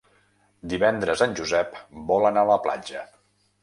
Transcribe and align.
Divendres 0.71 1.23
en 1.27 1.37
Josep 1.41 1.79
vol 2.11 2.29
anar 2.35 2.47
a 2.49 2.53
la 2.57 2.61
platja. 2.69 3.09